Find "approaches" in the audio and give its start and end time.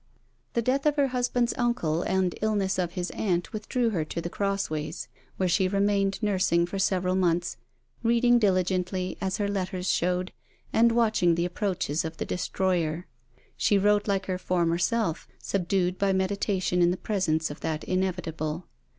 11.45-12.03